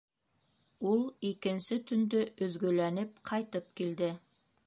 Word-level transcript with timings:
Ул 0.91 1.03
икенсе 1.29 1.77
төндө 1.91 2.23
өҙгөләнеп 2.47 3.23
ҡайтып 3.31 3.69
килде. 3.83 4.13